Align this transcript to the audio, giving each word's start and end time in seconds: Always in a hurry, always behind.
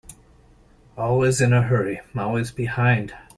Always 0.97 1.41
in 1.41 1.53
a 1.53 1.61
hurry, 1.61 2.01
always 2.15 2.51
behind. 2.51 3.13